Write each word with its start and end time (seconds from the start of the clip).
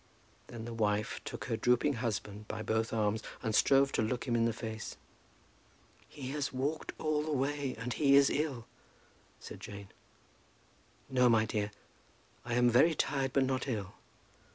Then 0.47 0.65
the 0.65 0.73
wife 0.73 1.21
took 1.23 1.45
her 1.45 1.55
drooping 1.55 1.93
husband 2.01 2.47
by 2.47 2.63
both 2.63 2.91
arms 2.91 3.21
and 3.43 3.53
strove 3.53 3.91
to 3.91 4.01
look 4.01 4.25
him 4.27 4.35
in 4.35 4.45
the 4.45 4.51
face. 4.51 4.97
"He 6.09 6.29
has 6.31 6.51
walked 6.51 6.91
all 6.97 7.21
the 7.21 7.31
way, 7.31 7.75
and 7.77 7.93
he 7.93 8.15
is 8.15 8.31
ill," 8.31 8.65
said 9.39 9.59
Jane. 9.59 9.89
"No, 11.07 11.29
my 11.29 11.45
dear, 11.45 11.69
I 12.43 12.55
am 12.55 12.67
very 12.71 12.95
tired, 12.95 13.31
but 13.33 13.43
not 13.43 13.67
ill. 13.67 13.93